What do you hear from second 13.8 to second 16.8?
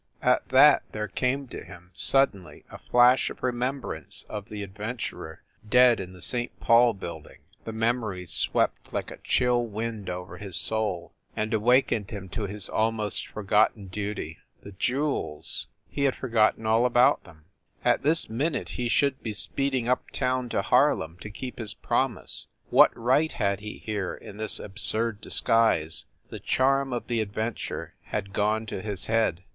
duty. The jewels! He had forgotten